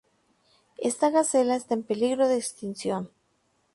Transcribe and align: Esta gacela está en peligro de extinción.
Esta 0.89 1.11
gacela 1.11 1.55
está 1.55 1.75
en 1.75 1.83
peligro 1.83 2.27
de 2.27 2.37
extinción. 2.37 3.11